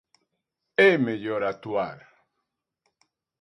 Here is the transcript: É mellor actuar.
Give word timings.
É 0.87 0.91
mellor 1.05 1.41
actuar. 1.43 1.97